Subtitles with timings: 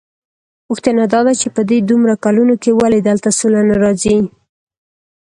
[0.67, 4.17] پوښتنه داده چې په دې دومره کلونو کې ولې دلته سوله نه راځي؟